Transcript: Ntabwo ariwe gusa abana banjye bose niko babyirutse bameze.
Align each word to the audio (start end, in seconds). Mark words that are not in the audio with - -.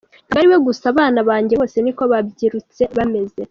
Ntabwo 0.25 0.39
ariwe 0.41 0.57
gusa 0.67 0.83
abana 0.93 1.19
banjye 1.29 1.53
bose 1.61 1.77
niko 1.81 2.03
babyirutse 2.11 2.81
bameze. 2.97 3.37